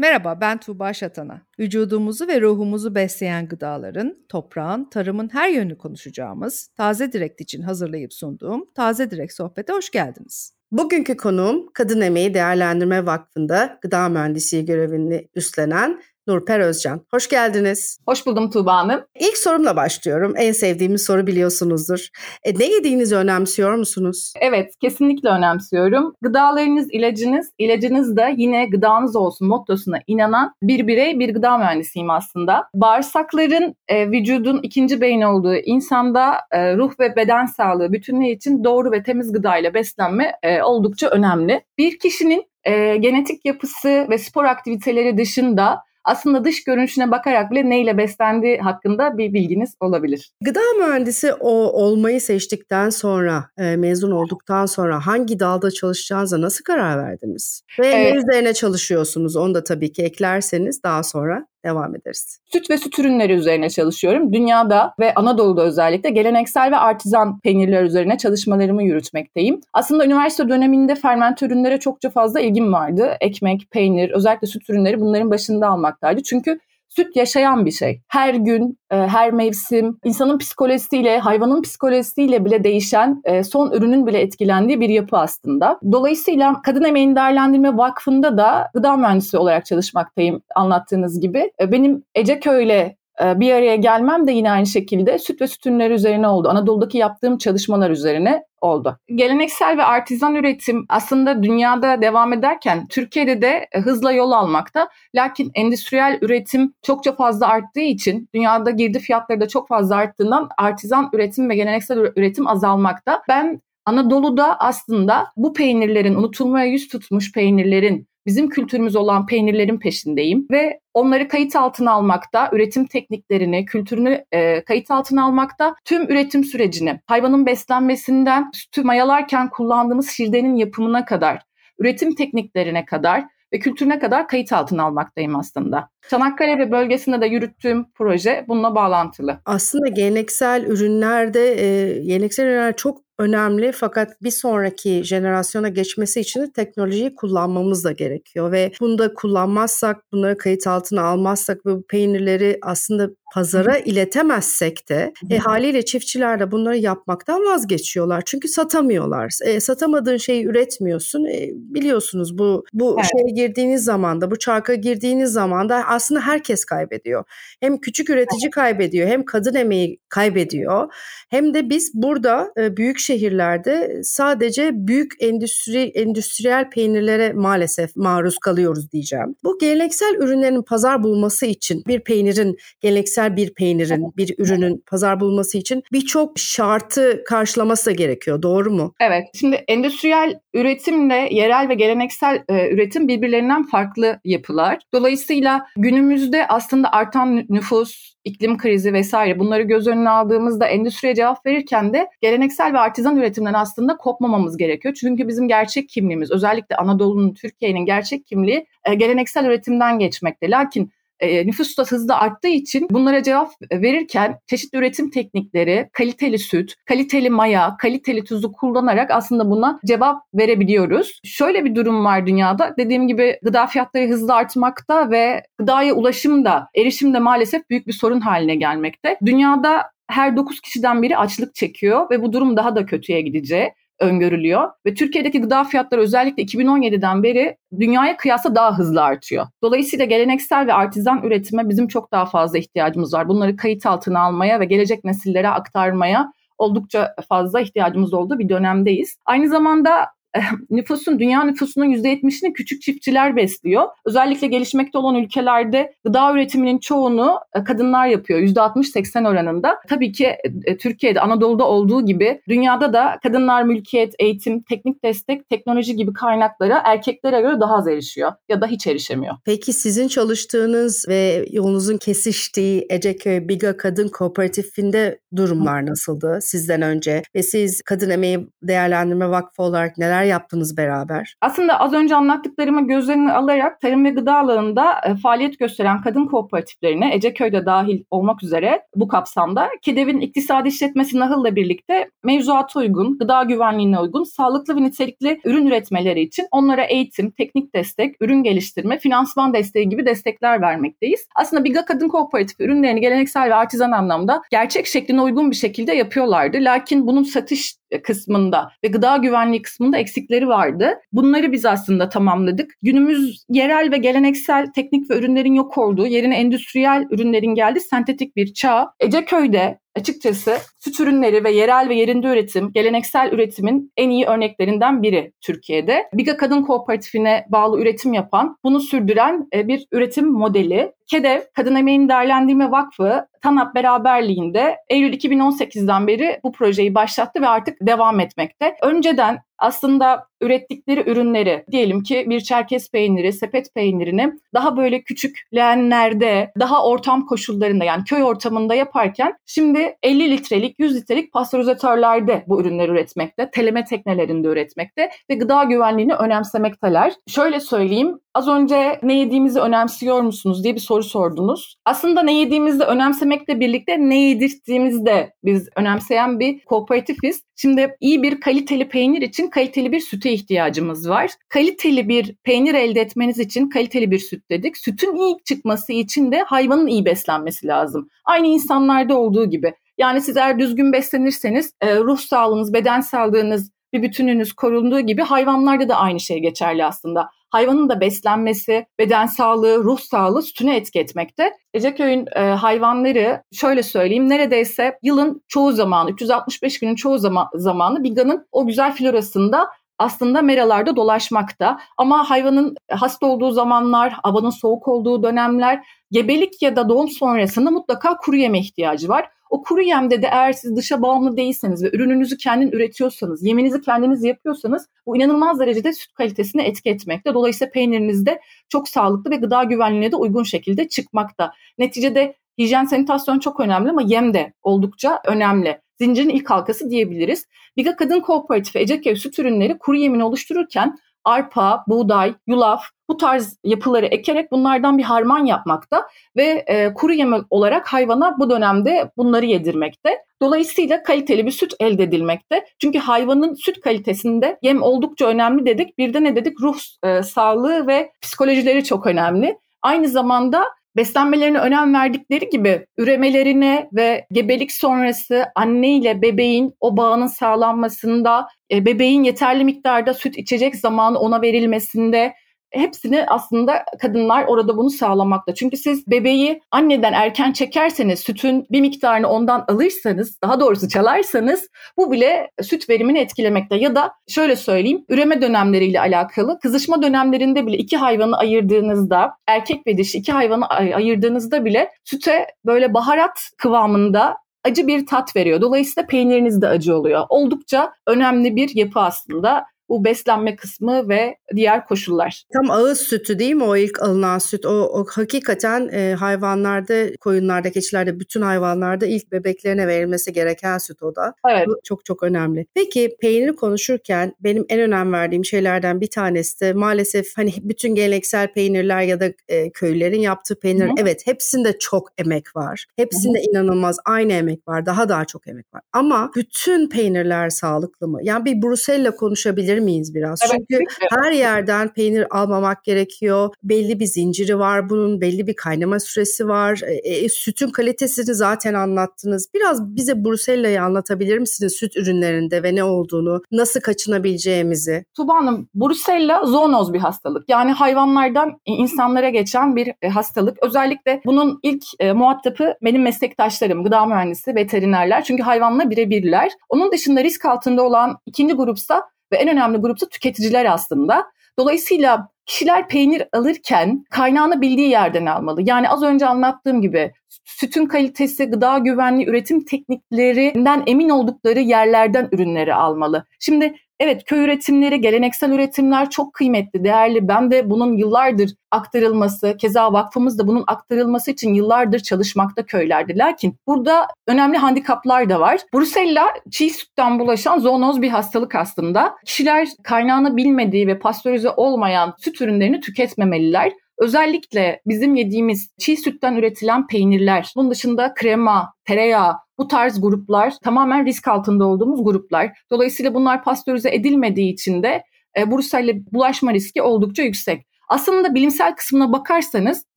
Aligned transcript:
Merhaba 0.00 0.40
ben 0.40 0.60
Tuğba 0.60 0.92
Şatana. 0.92 1.42
Vücudumuzu 1.58 2.28
ve 2.28 2.40
ruhumuzu 2.40 2.94
besleyen 2.94 3.48
gıdaların, 3.48 4.16
toprağın, 4.28 4.90
tarımın 4.90 5.28
her 5.32 5.48
yönünü 5.48 5.78
konuşacağımız 5.78 6.68
Taze 6.76 7.12
Direkt 7.12 7.40
için 7.40 7.62
hazırlayıp 7.62 8.14
sunduğum 8.14 8.70
Taze 8.74 9.10
Direkt 9.10 9.32
Sohbet'e 9.32 9.72
hoş 9.72 9.90
geldiniz. 9.90 10.54
Bugünkü 10.72 11.16
konuğum 11.16 11.66
Kadın 11.74 12.00
Emeği 12.00 12.34
Değerlendirme 12.34 13.06
Vakfı'nda 13.06 13.78
gıda 13.82 14.08
mühendisliği 14.08 14.64
görevini 14.64 15.28
üstlenen 15.34 16.02
Nurper 16.30 16.60
Özcan. 16.60 17.00
Hoş 17.10 17.28
geldiniz. 17.28 17.98
Hoş 18.06 18.26
buldum 18.26 18.50
Tuğba 18.50 18.76
Hanım. 18.76 19.04
İlk 19.20 19.36
sorumla 19.36 19.76
başlıyorum. 19.76 20.34
En 20.36 20.52
sevdiğimiz 20.52 21.04
soru 21.04 21.26
biliyorsunuzdur. 21.26 22.08
E, 22.44 22.58
ne 22.58 22.64
yediğinizi 22.64 23.16
önemsiyor 23.16 23.74
musunuz? 23.74 24.32
Evet, 24.40 24.74
kesinlikle 24.80 25.28
önemsiyorum. 25.28 26.14
Gıdalarınız 26.22 26.88
ilacınız, 26.92 27.50
ilacınız 27.58 28.16
da 28.16 28.28
yine 28.28 28.66
gıdanız 28.66 29.16
olsun 29.16 29.48
mottosuna 29.48 29.98
inanan 30.06 30.54
bir 30.62 30.86
birey, 30.86 31.18
bir 31.18 31.34
gıda 31.34 31.58
mühendisiyim 31.58 32.10
aslında. 32.10 32.64
Bağırsakların 32.74 33.74
e, 33.88 34.10
vücudun 34.10 34.60
ikinci 34.62 35.00
beyin 35.00 35.22
olduğu 35.22 35.54
insanda 35.54 36.34
e, 36.52 36.76
ruh 36.76 37.00
ve 37.00 37.16
beden 37.16 37.46
sağlığı 37.46 37.92
bütünlüğü 37.92 38.28
için 38.28 38.64
doğru 38.64 38.92
ve 38.92 39.02
temiz 39.02 39.32
gıdayla 39.32 39.74
beslenme 39.74 40.32
e, 40.42 40.62
oldukça 40.62 41.08
önemli. 41.08 41.62
Bir 41.78 41.98
kişinin 41.98 42.50
e, 42.64 42.96
genetik 42.96 43.44
yapısı 43.44 44.06
ve 44.10 44.18
spor 44.18 44.44
aktiviteleri 44.44 45.16
dışında 45.16 45.78
aslında 46.04 46.44
dış 46.44 46.64
görünüşüne 46.64 47.10
bakarak 47.10 47.50
bile 47.50 47.70
neyle 47.70 47.98
beslendiği 47.98 48.58
hakkında 48.58 49.18
bir 49.18 49.32
bilginiz 49.32 49.74
olabilir. 49.80 50.30
Gıda 50.40 50.60
mühendisi 50.78 51.34
o 51.34 51.50
olmayı 51.52 52.20
seçtikten 52.20 52.90
sonra, 52.90 53.44
e, 53.58 53.76
mezun 53.76 54.10
olduktan 54.10 54.66
sonra 54.66 55.06
hangi 55.06 55.40
dalda 55.40 55.70
çalışacağınıza 55.70 56.40
nasıl 56.40 56.64
karar 56.64 56.98
verdiniz? 56.98 57.62
Ve 57.80 57.86
evet. 57.86 58.14
ne 58.14 58.18
üzerine 58.18 58.54
çalışıyorsunuz? 58.54 59.36
Onu 59.36 59.54
da 59.54 59.64
tabii 59.64 59.92
ki 59.92 60.02
eklerseniz 60.02 60.82
daha 60.82 61.02
sonra 61.02 61.46
devam 61.64 61.96
ederiz. 61.96 62.40
Süt 62.52 62.70
ve 62.70 62.78
süt 62.78 62.98
ürünleri 62.98 63.32
üzerine 63.32 63.70
çalışıyorum. 63.70 64.32
Dünyada 64.32 64.94
ve 65.00 65.14
Anadolu'da 65.14 65.62
özellikle 65.62 66.10
geleneksel 66.10 66.70
ve 66.70 66.76
artizan 66.76 67.40
peynirler 67.40 67.82
üzerine 67.82 68.18
çalışmalarımı 68.18 68.82
yürütmekteyim. 68.82 69.60
Aslında 69.72 70.04
üniversite 70.04 70.48
döneminde 70.48 70.94
fermente 70.94 71.46
ürünlere 71.46 71.80
çokça 71.80 72.10
fazla 72.10 72.40
ilgim 72.40 72.72
vardı. 72.72 73.16
Ekmek, 73.20 73.70
peynir, 73.70 74.10
özellikle 74.10 74.46
süt 74.46 74.70
ürünleri 74.70 75.00
bunların 75.00 75.30
başında 75.30 75.68
almaktaydı. 75.68 76.22
Çünkü 76.22 76.58
Süt 76.90 77.16
yaşayan 77.16 77.66
bir 77.66 77.70
şey. 77.70 78.00
Her 78.08 78.34
gün, 78.34 78.78
e, 78.90 78.96
her 78.96 79.32
mevsim, 79.32 79.98
insanın 80.04 80.38
psikolojisiyle, 80.38 81.18
hayvanın 81.18 81.62
psikolojisiyle 81.62 82.44
bile 82.44 82.64
değişen, 82.64 83.22
e, 83.24 83.44
son 83.44 83.70
ürünün 83.70 84.06
bile 84.06 84.20
etkilendiği 84.20 84.80
bir 84.80 84.88
yapı 84.88 85.16
aslında. 85.16 85.80
Dolayısıyla 85.92 86.62
Kadın 86.62 86.84
Emeğini 86.84 87.16
Değerlendirme 87.16 87.76
Vakfı'nda 87.76 88.38
da 88.38 88.70
gıda 88.74 88.96
mühendisi 88.96 89.38
olarak 89.38 89.66
çalışmaktayım 89.66 90.42
anlattığınız 90.56 91.20
gibi. 91.20 91.52
E, 91.60 91.72
benim 91.72 92.04
Eceköy'le 92.14 92.99
bir 93.20 93.52
araya 93.52 93.76
gelmem 93.76 94.26
de 94.26 94.32
yine 94.32 94.50
aynı 94.50 94.66
şekilde 94.66 95.18
süt 95.18 95.40
ve 95.40 95.46
süt 95.46 95.66
ürünleri 95.66 95.94
üzerine 95.94 96.28
oldu. 96.28 96.48
Anadolu'daki 96.48 96.98
yaptığım 96.98 97.38
çalışmalar 97.38 97.90
üzerine 97.90 98.44
oldu. 98.60 98.98
Geleneksel 99.14 99.78
ve 99.78 99.84
artizan 99.84 100.34
üretim 100.34 100.86
aslında 100.88 101.42
dünyada 101.42 102.02
devam 102.02 102.32
ederken 102.32 102.86
Türkiye'de 102.88 103.42
de 103.42 103.68
e, 103.72 103.80
hızla 103.80 104.12
yol 104.12 104.30
almakta. 104.30 104.88
Lakin 105.14 105.50
endüstriyel 105.54 106.18
üretim 106.22 106.74
çokça 106.82 107.14
fazla 107.14 107.48
arttığı 107.48 107.80
için 107.80 108.28
dünyada 108.34 108.70
girdi 108.70 108.98
fiyatları 108.98 109.40
da 109.40 109.48
çok 109.48 109.68
fazla 109.68 109.96
arttığından 109.96 110.48
artizan 110.58 111.10
üretim 111.12 111.50
ve 111.50 111.56
geleneksel 111.56 111.98
üretim 111.98 112.46
azalmakta. 112.46 113.22
Ben 113.28 113.60
Anadolu'da 113.86 114.60
aslında 114.60 115.26
bu 115.36 115.52
peynirlerin 115.52 116.14
unutulmaya 116.14 116.66
yüz 116.66 116.88
tutmuş 116.88 117.32
peynirlerin 117.32 118.09
bizim 118.26 118.48
kültürümüz 118.48 118.96
olan 118.96 119.26
peynirlerin 119.26 119.78
peşindeyim 119.78 120.46
ve 120.50 120.80
onları 120.94 121.28
kayıt 121.28 121.56
altına 121.56 121.92
almakta, 121.92 122.50
üretim 122.52 122.86
tekniklerini, 122.86 123.64
kültürünü 123.64 124.24
e, 124.32 124.64
kayıt 124.64 124.90
altına 124.90 125.24
almakta, 125.24 125.74
tüm 125.84 126.02
üretim 126.02 126.44
sürecini, 126.44 127.00
hayvanın 127.06 127.46
beslenmesinden 127.46 128.50
sütü 128.52 128.82
mayalarken 128.82 129.50
kullandığımız 129.50 130.10
şirdenin 130.10 130.54
yapımına 130.54 131.04
kadar, 131.04 131.42
üretim 131.78 132.14
tekniklerine 132.14 132.84
kadar 132.84 133.24
ve 133.52 133.58
kültürüne 133.58 133.98
kadar 133.98 134.28
kayıt 134.28 134.52
altına 134.52 134.84
almaktayım 134.84 135.36
aslında. 135.36 135.88
Çanakkale 136.08 136.58
ve 136.58 136.70
bölgesinde 136.70 137.20
de 137.20 137.26
yürüttüğüm 137.26 137.86
proje 137.94 138.44
bununla 138.48 138.74
bağlantılı. 138.74 139.38
Aslında 139.44 139.88
geleneksel 139.88 140.64
ürünlerde, 140.66 141.40
e, 141.40 141.98
geleneksel 142.04 142.44
ürünler 142.46 142.76
çok 142.76 142.98
önemli 143.20 143.72
fakat 143.72 144.22
bir 144.22 144.30
sonraki 144.30 145.04
jenerasyona 145.04 145.68
geçmesi 145.68 146.20
için 146.20 146.40
de 146.40 146.52
teknolojiyi 146.52 147.14
kullanmamız 147.14 147.84
da 147.84 147.92
gerekiyor 147.92 148.52
ve 148.52 148.72
bunu 148.80 148.98
da 148.98 149.14
kullanmazsak, 149.14 150.12
bunları 150.12 150.36
kayıt 150.38 150.66
altına 150.66 151.02
almazsak 151.02 151.66
ve 151.66 151.70
bu 151.70 151.82
peynirleri 151.86 152.58
aslında 152.62 153.08
pazara 153.34 153.78
iletemezsek 153.78 154.88
de 154.88 155.12
e, 155.30 155.38
haliyle 155.38 155.84
çiftçiler 155.84 156.40
de 156.40 156.52
bunları 156.52 156.76
yapmaktan 156.76 157.40
vazgeçiyorlar. 157.40 158.22
Çünkü 158.26 158.48
satamıyorlar. 158.48 159.38
E, 159.44 159.60
satamadığın 159.60 160.16
şeyi 160.16 160.46
üretmiyorsun. 160.46 161.24
E, 161.24 161.48
biliyorsunuz 161.54 162.38
bu 162.38 162.64
bu 162.72 162.96
evet. 162.98 163.10
şeye 163.12 163.34
girdiğiniz 163.34 163.84
zaman 163.84 164.20
da 164.20 164.30
bu 164.30 164.38
çarka 164.38 164.74
girdiğiniz 164.74 165.32
zaman 165.32 165.68
da 165.68 165.86
aslında 165.90 166.20
herkes 166.20 166.64
kaybediyor. 166.64 167.24
Hem 167.60 167.78
küçük 167.78 168.10
üretici 168.10 168.50
kaybediyor, 168.50 169.08
hem 169.08 169.24
kadın 169.24 169.54
emeği 169.54 169.98
kaybediyor. 170.08 170.94
Hem 171.30 171.54
de 171.54 171.70
biz 171.70 171.90
burada 171.94 172.52
e, 172.58 172.76
büyük 172.76 172.98
şehirlerde 172.98 174.00
sadece 174.02 174.70
büyük 174.74 175.12
endüstri 175.20 175.82
endüstriyel 175.82 176.70
peynirlere 176.70 177.32
maalesef 177.32 177.96
maruz 177.96 178.38
kalıyoruz 178.38 178.92
diyeceğim. 178.92 179.34
Bu 179.44 179.58
geleneksel 179.58 180.14
ürünlerin 180.14 180.62
pazar 180.62 181.02
bulması 181.02 181.46
için 181.46 181.82
bir 181.86 182.00
peynirin 182.00 182.56
geleneksel 182.80 183.10
geleneksel 183.10 183.36
bir 183.36 183.54
peynirin, 183.54 184.12
bir 184.16 184.34
ürünün 184.38 184.84
pazar 184.90 185.20
bulması 185.20 185.58
için 185.58 185.82
birçok 185.92 186.38
şartı 186.38 187.22
karşılaması 187.26 187.86
da 187.86 187.92
gerekiyor. 187.92 188.42
Doğru 188.42 188.70
mu? 188.70 188.94
Evet. 189.00 189.24
Şimdi 189.34 189.56
endüstriyel 189.56 190.40
üretimle 190.54 191.28
yerel 191.30 191.68
ve 191.68 191.74
geleneksel 191.74 192.44
e, 192.48 192.70
üretim 192.70 193.08
birbirlerinden 193.08 193.66
farklı 193.66 194.20
yapılar. 194.24 194.78
Dolayısıyla 194.92 195.66
günümüzde 195.82 196.48
aslında 196.48 196.92
artan 196.92 197.44
nüfus, 197.48 198.14
iklim 198.24 198.58
krizi 198.58 198.92
vesaire 198.92 199.38
bunları 199.38 199.62
göz 199.62 199.86
önüne 199.86 200.10
aldığımızda 200.10 200.66
endüstriye 200.66 201.14
cevap 201.14 201.46
verirken 201.46 201.92
de 201.92 202.08
geleneksel 202.20 202.72
ve 202.72 202.78
artizan 202.78 203.16
üretimden 203.16 203.54
aslında 203.54 203.96
kopmamamız 203.96 204.56
gerekiyor. 204.56 204.94
Çünkü 205.00 205.28
bizim 205.28 205.48
gerçek 205.48 205.88
kimliğimiz 205.88 206.30
özellikle 206.30 206.76
Anadolu'nun, 206.76 207.34
Türkiye'nin 207.34 207.86
gerçek 207.86 208.26
kimliği 208.26 208.66
e, 208.84 208.94
geleneksel 208.94 209.44
üretimden 209.44 209.98
geçmekte. 209.98 210.50
Lakin 210.50 210.92
e, 211.20 211.46
nüfus 211.46 211.78
da 211.78 211.82
hızlı 211.82 212.16
arttığı 212.16 212.48
için 212.48 212.86
bunlara 212.90 213.22
cevap 213.22 213.50
verirken 213.72 214.38
çeşitli 214.46 214.78
üretim 214.78 215.10
teknikleri, 215.10 215.88
kaliteli 215.92 216.38
süt, 216.38 216.74
kaliteli 216.86 217.30
maya, 217.30 217.76
kaliteli 217.76 218.24
tuzu 218.24 218.52
kullanarak 218.52 219.10
aslında 219.10 219.50
buna 219.50 219.80
cevap 219.86 220.22
verebiliyoruz. 220.34 221.20
Şöyle 221.24 221.64
bir 221.64 221.74
durum 221.74 222.04
var 222.04 222.26
dünyada. 222.26 222.74
Dediğim 222.78 223.08
gibi 223.08 223.38
gıda 223.42 223.66
fiyatları 223.66 224.08
hızlı 224.08 224.34
artmakta 224.34 225.10
ve 225.10 225.42
gıdaya 225.58 225.94
ulaşım 225.94 226.44
da, 226.44 226.68
erişim 226.76 227.14
de 227.14 227.18
maalesef 227.18 227.70
büyük 227.70 227.86
bir 227.86 227.92
sorun 227.92 228.20
haline 228.20 228.54
gelmekte. 228.54 229.16
Dünyada 229.26 229.90
her 230.10 230.36
9 230.36 230.60
kişiden 230.60 231.02
biri 231.02 231.16
açlık 231.16 231.54
çekiyor 231.54 232.10
ve 232.10 232.22
bu 232.22 232.32
durum 232.32 232.56
daha 232.56 232.76
da 232.76 232.86
kötüye 232.86 233.20
gideceği 233.20 233.72
öngörülüyor. 234.00 234.70
Ve 234.86 234.94
Türkiye'deki 234.94 235.40
gıda 235.40 235.64
fiyatları 235.64 236.00
özellikle 236.00 236.42
2017'den 236.42 237.22
beri 237.22 237.56
dünyaya 237.78 238.16
kıyasla 238.16 238.54
daha 238.54 238.78
hızlı 238.78 239.02
artıyor. 239.02 239.46
Dolayısıyla 239.62 240.04
geleneksel 240.04 240.66
ve 240.66 240.74
artizan 240.74 241.22
üretime 241.22 241.68
bizim 241.68 241.88
çok 241.88 242.12
daha 242.12 242.26
fazla 242.26 242.58
ihtiyacımız 242.58 243.14
var. 243.14 243.28
Bunları 243.28 243.56
kayıt 243.56 243.86
altına 243.86 244.20
almaya 244.20 244.60
ve 244.60 244.64
gelecek 244.64 245.04
nesillere 245.04 245.48
aktarmaya 245.48 246.32
oldukça 246.58 247.14
fazla 247.28 247.60
ihtiyacımız 247.60 248.14
olduğu 248.14 248.38
bir 248.38 248.48
dönemdeyiz. 248.48 249.16
Aynı 249.24 249.48
zamanda 249.48 250.06
nüfusun, 250.70 251.18
dünya 251.18 251.44
nüfusunun 251.44 251.86
%70'ini 251.86 252.52
küçük 252.52 252.82
çiftçiler 252.82 253.36
besliyor. 253.36 253.88
Özellikle 254.04 254.46
gelişmekte 254.46 254.98
olan 254.98 255.14
ülkelerde 255.14 255.94
gıda 256.04 256.32
üretiminin 256.32 256.78
çoğunu 256.78 257.38
e, 257.54 257.64
kadınlar 257.64 258.06
yapıyor. 258.06 258.40
%60-80 258.40 259.28
oranında. 259.28 259.78
Tabii 259.88 260.12
ki 260.12 260.36
e, 260.64 260.76
Türkiye'de, 260.76 261.20
Anadolu'da 261.20 261.64
olduğu 261.64 262.06
gibi 262.06 262.40
dünyada 262.48 262.92
da 262.92 263.18
kadınlar 263.22 263.62
mülkiyet, 263.62 264.14
eğitim, 264.18 264.62
teknik 264.62 265.04
destek, 265.04 265.48
teknoloji 265.48 265.96
gibi 265.96 266.12
kaynaklara 266.12 266.82
erkeklere 266.84 267.40
göre 267.40 267.60
daha 267.60 267.76
az 267.76 267.88
erişiyor 267.88 268.32
ya 268.48 268.60
da 268.60 268.66
hiç 268.66 268.86
erişemiyor. 268.86 269.34
Peki 269.44 269.72
sizin 269.72 270.08
çalıştığınız 270.08 271.04
ve 271.08 271.46
yolunuzun 271.50 271.96
kesiştiği 271.98 272.86
Eceköy 272.90 273.48
Biga 273.48 273.76
Kadın 273.76 274.08
Kooperatifinde 274.08 275.18
durumlar 275.36 275.86
nasıldı 275.86 276.38
sizden 276.42 276.82
önce? 276.82 277.22
Ve 277.34 277.42
siz 277.42 277.82
Kadın 277.82 278.10
Emeği 278.10 278.48
Değerlendirme 278.62 279.30
Vakfı 279.30 279.62
olarak 279.62 279.98
neler 279.98 280.19
neler 280.20 280.30
yaptınız 280.30 280.76
beraber? 280.76 281.36
Aslında 281.40 281.80
az 281.80 281.92
önce 281.92 282.16
anlattıklarımı 282.16 282.86
göz 282.88 283.08
önüne 283.08 283.32
alarak 283.32 283.80
tarım 283.80 284.04
ve 284.04 284.10
gıda 284.10 284.36
alanında 284.36 285.00
e, 285.06 285.14
faaliyet 285.14 285.58
gösteren 285.58 286.00
kadın 286.00 286.26
kooperatiflerine 286.26 287.14
Eceköy'de 287.14 287.66
dahil 287.66 288.02
olmak 288.10 288.42
üzere 288.42 288.82
bu 288.96 289.08
kapsamda 289.08 289.68
KEDEV'in 289.82 290.20
iktisadi 290.20 290.68
işletmesi 290.68 291.18
Nahıl'la 291.18 291.56
birlikte 291.56 292.08
mevzuata 292.24 292.80
uygun, 292.80 293.18
gıda 293.18 293.42
güvenliğine 293.42 293.98
uygun, 293.98 294.24
sağlıklı 294.24 294.76
ve 294.76 294.82
nitelikli 294.82 295.40
ürün 295.44 295.66
üretmeleri 295.66 296.20
için 296.20 296.46
onlara 296.50 296.84
eğitim, 296.84 297.30
teknik 297.30 297.74
destek, 297.74 298.16
ürün 298.20 298.42
geliştirme, 298.42 298.98
finansman 298.98 299.54
desteği 299.54 299.88
gibi 299.88 300.06
destekler 300.06 300.60
vermekteyiz. 300.60 301.26
Aslında 301.36 301.64
Biga 301.64 301.84
Kadın 301.84 302.08
Kooperatif 302.08 302.60
ürünlerini 302.60 303.00
geleneksel 303.00 303.48
ve 303.48 303.54
artizan 303.54 303.92
anlamda 303.92 304.42
gerçek 304.50 304.86
şekline 304.86 305.22
uygun 305.22 305.50
bir 305.50 305.56
şekilde 305.56 305.92
yapıyorlardı. 305.92 306.56
Lakin 306.60 307.06
bunun 307.06 307.22
satış 307.22 307.79
kısmında 308.02 308.70
ve 308.84 308.88
gıda 308.88 309.16
güvenliği 309.16 309.62
kısmında 309.62 309.98
eksikleri 309.98 310.48
vardı. 310.48 310.94
Bunları 311.12 311.52
biz 311.52 311.66
aslında 311.66 312.08
tamamladık. 312.08 312.70
Günümüz 312.82 313.44
yerel 313.48 313.92
ve 313.92 313.96
geleneksel 313.96 314.66
teknik 314.66 315.10
ve 315.10 315.18
ürünlerin 315.18 315.54
yok 315.54 315.78
olduğu, 315.78 316.06
yerine 316.06 316.36
endüstriyel 316.36 317.06
ürünlerin 317.10 317.54
geldiği 317.54 317.80
sentetik 317.80 318.36
bir 318.36 318.54
çağ. 318.54 318.86
Eceköy'de 319.00 319.78
açıkçası 319.96 320.58
süt 320.78 321.00
ürünleri 321.00 321.44
ve 321.44 321.50
yerel 321.50 321.88
ve 321.88 321.94
yerinde 321.94 322.26
üretim, 322.26 322.72
geleneksel 322.72 323.32
üretimin 323.32 323.92
en 323.96 324.10
iyi 324.10 324.26
örneklerinden 324.26 325.02
biri 325.02 325.32
Türkiye'de. 325.40 326.06
Biga 326.14 326.36
Kadın 326.36 326.62
Kooperatifine 326.62 327.46
bağlı 327.48 327.80
üretim 327.80 328.12
yapan, 328.12 328.56
bunu 328.64 328.80
sürdüren 328.80 329.48
e, 329.54 329.68
bir 329.68 329.86
üretim 329.92 330.32
modeli. 330.32 330.92
KEDEV, 331.06 331.40
Kadın 331.54 331.74
Emeğini 331.74 332.08
Değerlendirme 332.08 332.70
Vakfı, 332.70 333.26
TANAP 333.42 333.74
beraberliğinde 333.74 334.76
Eylül 334.88 335.12
2018'den 335.12 336.06
beri 336.06 336.40
bu 336.44 336.52
projeyi 336.52 336.94
başlattı 336.94 337.42
ve 337.42 337.48
artık 337.48 337.76
devam 337.80 338.20
etmekte. 338.20 338.76
Önceden 338.82 339.38
aslında 339.60 340.26
ürettikleri 340.40 341.10
ürünleri 341.10 341.64
diyelim 341.70 342.02
ki 342.02 342.26
bir 342.28 342.40
çerkez 342.40 342.90
peyniri, 342.90 343.32
sepet 343.32 343.74
peynirini 343.74 344.32
daha 344.54 344.76
böyle 344.76 345.02
küçük 345.02 345.38
leğenlerde, 345.54 346.52
daha 346.60 346.84
ortam 346.84 347.26
koşullarında 347.26 347.84
yani 347.84 348.04
köy 348.04 348.22
ortamında 348.22 348.74
yaparken 348.74 349.34
şimdi 349.46 349.96
50 350.02 350.30
litrelik, 350.30 350.74
100 350.78 350.96
litrelik 350.96 351.32
pastörizatörlerde 351.32 352.44
bu 352.46 352.60
ürünleri 352.60 352.90
üretmekte, 352.90 353.50
teleme 353.50 353.84
teknelerinde 353.84 354.48
üretmekte 354.48 355.10
ve 355.30 355.34
gıda 355.34 355.64
güvenliğini 355.64 356.14
önemsemekteler. 356.14 357.12
Şöyle 357.28 357.60
söyleyeyim, 357.60 358.18
Az 358.34 358.48
önce 358.48 359.00
ne 359.02 359.14
yediğimizi 359.14 359.60
önemsiyor 359.60 360.20
musunuz 360.20 360.64
diye 360.64 360.74
bir 360.74 360.80
soru 360.80 361.02
sordunuz. 361.02 361.76
Aslında 361.84 362.22
ne 362.22 362.38
yediğimizi 362.38 362.84
önemsemekle 362.84 363.60
birlikte 363.60 363.96
ne 363.98 364.20
yedirttiğimizi 364.20 365.06
de 365.06 365.34
biz 365.44 365.68
önemseyen 365.76 366.40
bir 366.40 366.64
kooperatifiz. 366.64 367.42
Şimdi 367.56 367.96
iyi 368.00 368.22
bir 368.22 368.40
kaliteli 368.40 368.88
peynir 368.88 369.22
için 369.22 369.50
kaliteli 369.50 369.92
bir 369.92 370.00
süte 370.00 370.32
ihtiyacımız 370.32 371.08
var. 371.08 371.30
Kaliteli 371.48 372.08
bir 372.08 372.36
peynir 372.44 372.74
elde 372.74 373.00
etmeniz 373.00 373.38
için 373.38 373.68
kaliteli 373.68 374.10
bir 374.10 374.18
süt 374.18 374.50
dedik. 374.50 374.76
Sütün 374.76 375.16
iyi 375.16 375.36
çıkması 375.44 375.92
için 375.92 376.32
de 376.32 376.42
hayvanın 376.42 376.86
iyi 376.86 377.04
beslenmesi 377.04 377.66
lazım. 377.66 378.08
Aynı 378.24 378.46
insanlarda 378.46 379.18
olduğu 379.18 379.50
gibi. 379.50 379.74
Yani 379.98 380.20
siz 380.20 380.36
eğer 380.36 380.58
düzgün 380.58 380.92
beslenirseniz 380.92 381.72
e, 381.80 381.96
ruh 381.96 382.18
sağlığınız, 382.18 382.72
beden 382.72 383.00
sağlığınız 383.00 383.70
bir 383.92 384.02
bütününüz 384.02 384.52
korunduğu 384.52 385.00
gibi 385.00 385.22
hayvanlarda 385.22 385.88
da 385.88 385.96
aynı 385.96 386.20
şey 386.20 386.38
geçerli 386.38 386.84
aslında 386.84 387.30
hayvanın 387.50 387.88
da 387.88 388.00
beslenmesi, 388.00 388.86
beden 388.98 389.26
sağlığı, 389.26 389.84
ruh 389.84 389.98
sağlığı 389.98 390.42
sütüne 390.42 390.76
etki 390.76 390.98
etmekte. 391.00 391.52
Eceköy'ün 391.74 392.26
e, 392.36 392.40
hayvanları 392.40 393.42
şöyle 393.52 393.82
söyleyeyim 393.82 394.28
neredeyse 394.28 394.98
yılın 395.02 395.42
çoğu 395.48 395.72
zamanı 395.72 396.10
365 396.10 396.80
günün 396.80 396.94
çoğu 396.94 397.18
zaman, 397.18 397.48
zamanı 397.54 398.04
Biga'nın 398.04 398.46
o 398.52 398.66
güzel 398.66 398.92
florasında 398.92 399.70
aslında 399.98 400.42
meralarda 400.42 400.96
dolaşmakta. 400.96 401.80
Ama 401.96 402.30
hayvanın 402.30 402.76
hasta 402.90 403.26
olduğu 403.26 403.50
zamanlar, 403.50 404.12
havanın 404.22 404.50
soğuk 404.50 404.88
olduğu 404.88 405.22
dönemler, 405.22 405.86
gebelik 406.10 406.62
ya 406.62 406.76
da 406.76 406.88
doğum 406.88 407.08
sonrasında 407.08 407.70
mutlaka 407.70 408.16
kuru 408.16 408.36
yeme 408.36 408.58
ihtiyacı 408.58 409.08
var. 409.08 409.28
O 409.50 409.62
kuru 409.62 409.82
yemde 409.82 410.22
de 410.22 410.26
eğer 410.26 410.52
siz 410.52 410.76
dışa 410.76 411.02
bağımlı 411.02 411.36
değilseniz 411.36 411.84
ve 411.84 411.90
ürününüzü 411.92 412.36
kendin 412.36 412.72
üretiyorsanız, 412.72 413.44
yeminizi 413.44 413.80
kendiniz 413.80 414.24
yapıyorsanız 414.24 414.86
bu 415.06 415.16
inanılmaz 415.16 415.60
derecede 415.60 415.92
süt 415.92 416.14
kalitesine 416.14 416.62
etki 416.62 416.90
etmekte. 416.90 417.34
Dolayısıyla 417.34 417.72
peyniriniz 417.72 418.26
de 418.26 418.40
çok 418.68 418.88
sağlıklı 418.88 419.30
ve 419.30 419.36
gıda 419.36 419.64
güvenliğine 419.64 420.12
de 420.12 420.16
uygun 420.16 420.42
şekilde 420.42 420.88
çıkmakta. 420.88 421.52
Neticede 421.78 422.36
hijyen 422.58 422.84
sanitasyon 422.84 423.38
çok 423.38 423.60
önemli 423.60 423.90
ama 423.90 424.02
yem 424.02 424.34
de 424.34 424.52
oldukça 424.62 425.20
önemli. 425.26 425.80
Zincirin 426.00 426.28
ilk 426.28 426.50
halkası 426.50 426.90
diyebiliriz. 426.90 427.46
Biga 427.76 427.96
Kadın 427.96 428.20
Kooperatifi 428.20 428.78
Eceköy 428.78 429.16
süt 429.16 429.38
ürünleri 429.38 429.78
kuru 429.78 429.96
yemini 429.96 430.24
oluştururken 430.24 430.98
arpa, 431.24 431.84
buğday, 431.88 432.34
yulaf 432.46 432.84
bu 433.10 433.16
tarz 433.16 433.56
yapıları 433.64 434.06
ekerek 434.06 434.52
bunlardan 434.52 434.98
bir 434.98 435.02
harman 435.02 435.44
yapmakta 435.44 436.08
ve 436.36 436.64
e, 436.66 436.94
kuru 436.94 437.12
yem 437.12 437.32
olarak 437.50 437.86
hayvana 437.86 438.38
bu 438.38 438.50
dönemde 438.50 439.10
bunları 439.16 439.46
yedirmekte. 439.46 440.18
Dolayısıyla 440.42 441.02
kaliteli 441.02 441.46
bir 441.46 441.50
süt 441.50 441.74
elde 441.80 442.02
edilmekte. 442.02 442.64
Çünkü 442.78 442.98
hayvanın 442.98 443.54
süt 443.54 443.80
kalitesinde 443.80 444.58
yem 444.62 444.82
oldukça 444.82 445.26
önemli 445.26 445.66
dedik. 445.66 445.98
Bir 445.98 446.14
de 446.14 446.24
ne 446.24 446.36
dedik? 446.36 446.60
Ruh 446.60 446.76
e, 447.04 447.22
sağlığı 447.22 447.86
ve 447.86 448.12
psikolojileri 448.22 448.84
çok 448.84 449.06
önemli. 449.06 449.58
Aynı 449.82 450.08
zamanda 450.08 450.64
beslenmelerine 450.96 451.58
önem 451.58 451.94
verdikleri 451.94 452.48
gibi 452.48 452.86
üremelerine 452.98 453.88
ve 453.92 454.26
gebelik 454.32 454.72
sonrası 454.72 455.44
anne 455.54 455.96
ile 455.96 456.22
bebeğin 456.22 456.74
o 456.80 456.96
bağının 456.96 457.26
sağlanmasında, 457.26 458.48
e, 458.72 458.86
bebeğin 458.86 459.22
yeterli 459.22 459.64
miktarda 459.64 460.14
süt 460.14 460.38
içecek 460.38 460.76
zamanı 460.76 461.18
ona 461.18 461.42
verilmesinde 461.42 462.32
hepsini 462.70 463.24
aslında 463.28 463.84
kadınlar 464.00 464.44
orada 464.44 464.76
bunu 464.76 464.90
sağlamakta. 464.90 465.54
Çünkü 465.54 465.76
siz 465.76 466.06
bebeği 466.06 466.60
anneden 466.70 467.12
erken 467.12 467.52
çekerseniz, 467.52 468.20
sütün 468.20 468.66
bir 468.70 468.80
miktarını 468.80 469.28
ondan 469.28 469.64
alırsanız, 469.68 470.38
daha 470.42 470.60
doğrusu 470.60 470.88
çalarsanız 470.88 471.68
bu 471.96 472.12
bile 472.12 472.50
süt 472.62 472.88
verimini 472.88 473.18
etkilemekte. 473.18 473.76
Ya 473.76 473.94
da 473.94 474.12
şöyle 474.28 474.56
söyleyeyim, 474.56 475.04
üreme 475.08 475.42
dönemleriyle 475.42 476.00
alakalı. 476.00 476.58
Kızışma 476.62 477.02
dönemlerinde 477.02 477.66
bile 477.66 477.76
iki 477.76 477.96
hayvanı 477.96 478.38
ayırdığınızda, 478.38 479.32
erkek 479.46 479.86
ve 479.86 479.96
dişi 479.96 480.18
iki 480.18 480.32
hayvanı 480.32 480.68
ayırdığınızda 480.68 481.64
bile 481.64 481.90
süte 482.04 482.46
böyle 482.66 482.94
baharat 482.94 483.40
kıvamında 483.58 484.36
acı 484.64 484.86
bir 484.86 485.06
tat 485.06 485.36
veriyor. 485.36 485.60
Dolayısıyla 485.60 486.06
peyniriniz 486.06 486.62
de 486.62 486.68
acı 486.68 486.96
oluyor. 486.96 487.26
Oldukça 487.28 487.92
önemli 488.06 488.56
bir 488.56 488.74
yapı 488.74 489.00
aslında 489.00 489.64
bu 489.90 490.04
beslenme 490.04 490.56
kısmı 490.56 491.08
ve 491.08 491.36
diğer 491.56 491.86
koşullar. 491.86 492.44
Tam 492.52 492.70
ağız 492.70 492.98
sütü 492.98 493.38
değil 493.38 493.54
mi 493.54 493.64
o 493.64 493.76
ilk 493.76 494.02
alınan 494.02 494.38
süt? 494.38 494.66
O, 494.66 494.70
o 494.70 495.04
hakikaten 495.10 495.88
e, 495.92 496.14
hayvanlarda, 496.14 497.16
koyunlarda, 497.20 497.70
keçilerde, 497.70 498.20
bütün 498.20 498.42
hayvanlarda 498.42 499.06
ilk 499.06 499.32
bebeklerine 499.32 499.86
verilmesi 499.86 500.32
gereken 500.32 500.78
süt 500.78 501.02
o 501.02 501.16
da. 501.16 501.34
Evet. 501.48 501.66
Bu 501.66 501.80
çok 501.84 502.04
çok 502.04 502.22
önemli. 502.22 502.66
Peki 502.74 503.16
peyniri 503.20 503.56
konuşurken 503.56 504.34
benim 504.40 504.64
en 504.68 504.80
önem 504.80 505.12
verdiğim 505.12 505.44
şeylerden 505.44 506.00
bir 506.00 506.10
tanesi 506.10 506.60
de 506.60 506.72
maalesef 506.72 507.26
hani 507.36 507.52
bütün 507.62 507.94
geleneksel 507.94 508.52
peynirler 508.52 509.00
ya 509.00 509.20
da 509.20 509.32
e, 509.48 509.70
köylülerin 509.70 510.20
yaptığı 510.20 510.60
peynir 510.60 510.86
Hı-hı. 510.86 510.94
evet 510.98 511.26
hepsinde 511.26 511.78
çok 511.78 512.08
emek 512.18 512.56
var. 512.56 512.86
Hepsinde 512.96 513.38
Hı-hı. 513.38 513.50
inanılmaz 513.50 513.96
aynı 514.04 514.32
emek 514.32 514.68
var. 514.68 514.86
Daha 514.86 515.08
daha 515.08 515.24
çok 515.24 515.48
emek 515.48 515.74
var. 515.74 515.82
Ama 515.92 516.30
bütün 516.36 516.88
peynirler 516.88 517.50
sağlıklı 517.50 518.08
mı? 518.08 518.18
Yani 518.22 518.44
bir 518.44 518.62
Brusella 518.62 519.16
konuşabilir 519.16 519.79
miyiz 519.80 520.14
biraz? 520.14 520.40
Evet, 520.50 520.66
Çünkü 520.70 520.84
her 521.10 521.32
yerden 521.32 521.92
peynir 521.92 522.26
almamak 522.38 522.84
gerekiyor. 522.84 523.54
Belli 523.62 524.00
bir 524.00 524.06
zinciri 524.06 524.58
var 524.58 524.90
bunun, 524.90 525.20
belli 525.20 525.46
bir 525.46 525.56
kaynama 525.56 526.00
süresi 526.00 526.48
var. 526.48 526.80
E, 526.86 526.94
e, 526.94 527.28
sütün 527.28 527.70
kalitesini 527.70 528.34
zaten 528.34 528.74
anlattınız. 528.74 529.48
Biraz 529.54 529.96
bize 529.96 530.24
Brusella'yı 530.24 530.82
anlatabilir 530.82 531.38
misiniz 531.38 531.72
süt 531.72 531.96
ürünlerinde 531.96 532.62
ve 532.62 532.74
ne 532.74 532.84
olduğunu, 532.84 533.42
nasıl 533.52 533.80
kaçınabileceğimizi? 533.80 535.04
Tuba 535.16 535.34
Hanım, 535.34 535.68
Brusella 535.74 536.46
zoonoz 536.46 536.92
bir 536.92 536.98
hastalık. 536.98 537.48
Yani 537.48 537.72
hayvanlardan 537.72 538.60
insanlara 538.66 539.28
geçen 539.28 539.76
bir 539.76 539.92
e, 540.02 540.08
hastalık. 540.08 540.58
Özellikle 540.62 541.20
bunun 541.26 541.60
ilk 541.62 541.82
e, 541.98 542.12
muhatabı 542.12 542.74
benim 542.82 543.02
meslektaşlarım, 543.02 543.84
gıda 543.84 544.06
mühendisi, 544.06 544.54
veterinerler. 544.54 545.24
Çünkü 545.24 545.42
hayvanla 545.42 545.90
birebirler. 545.90 546.52
Onun 546.68 546.92
dışında 546.92 547.24
risk 547.24 547.44
altında 547.44 547.82
olan 547.82 548.18
ikinci 548.26 548.54
grupsa 548.54 549.02
ve 549.32 549.36
en 549.36 549.48
önemli 549.48 549.78
grupta 549.78 550.08
tüketiciler 550.08 550.64
aslında. 550.64 551.26
Dolayısıyla 551.58 552.28
kişiler 552.46 552.88
peynir 552.88 553.22
alırken 553.32 554.04
kaynağını 554.10 554.60
bildiği 554.60 554.88
yerden 554.88 555.26
almalı. 555.26 555.62
Yani 555.64 555.88
az 555.88 556.02
önce 556.02 556.26
anlattığım 556.26 556.82
gibi 556.82 557.12
sütün 557.44 557.86
kalitesi, 557.86 558.44
gıda 558.44 558.78
güvenliği, 558.78 559.28
üretim 559.28 559.64
tekniklerinden 559.64 560.82
emin 560.86 561.08
oldukları 561.08 561.60
yerlerden 561.60 562.28
ürünleri 562.32 562.74
almalı. 562.74 563.24
Şimdi 563.38 563.74
Evet 564.00 564.24
köy 564.24 564.44
üretimleri, 564.44 565.00
geleneksel 565.00 565.50
üretimler 565.50 566.10
çok 566.10 566.34
kıymetli, 566.34 566.84
değerli. 566.84 567.28
Ben 567.28 567.50
de 567.50 567.70
bunun 567.70 567.96
yıllardır 567.96 568.50
aktarılması, 568.70 569.56
keza 569.56 569.92
vakfımız 569.92 570.38
da 570.38 570.46
bunun 570.46 570.64
aktarılması 570.66 571.30
için 571.30 571.54
yıllardır 571.54 571.98
çalışmakta 571.98 572.66
köylerde. 572.66 573.16
Lakin 573.18 573.56
burada 573.66 574.06
önemli 574.26 574.58
handikaplar 574.58 575.28
da 575.28 575.40
var. 575.40 575.60
Brusella 575.74 576.26
çiğ 576.50 576.70
sütten 576.70 577.18
bulaşan 577.18 577.58
zoonoz 577.58 578.02
bir 578.02 578.08
hastalık 578.08 578.54
aslında. 578.54 579.14
Kişiler 579.26 579.68
kaynağını 579.82 580.36
bilmediği 580.36 580.86
ve 580.86 580.98
pastörize 580.98 581.50
olmayan 581.50 582.14
süt 582.18 582.40
ürünlerini 582.40 582.80
tüketmemeliler. 582.80 583.72
Özellikle 584.00 584.80
bizim 584.86 585.14
yediğimiz 585.14 585.70
çiğ 585.78 585.96
sütten 585.96 586.36
üretilen 586.36 586.86
peynirler, 586.86 587.52
bunun 587.56 587.70
dışında 587.70 588.14
krema, 588.14 588.72
tereyağı, 588.84 589.34
bu 589.58 589.68
tarz 589.68 590.00
gruplar 590.00 590.54
tamamen 590.62 591.06
risk 591.06 591.28
altında 591.28 591.66
olduğumuz 591.66 592.04
gruplar. 592.04 592.52
Dolayısıyla 592.70 593.14
bunlar 593.14 593.44
pastörize 593.44 593.94
edilmediği 593.94 594.52
için 594.52 594.82
de 594.82 595.02
e, 595.38 595.50
Brusella 595.50 595.92
bulaşma 596.12 596.54
riski 596.54 596.82
oldukça 596.82 597.22
yüksek. 597.22 597.66
Aslında 597.88 598.34
bilimsel 598.34 598.74
kısmına 598.74 599.12
bakarsanız 599.12 599.84